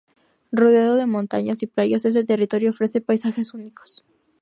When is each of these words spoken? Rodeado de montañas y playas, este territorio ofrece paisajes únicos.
Rodeado 0.51 0.95
de 0.95 1.05
montañas 1.05 1.61
y 1.61 1.67
playas, 1.67 2.05
este 2.05 2.23
territorio 2.23 2.71
ofrece 2.71 3.01
paisajes 3.01 3.53
únicos. 3.53 4.03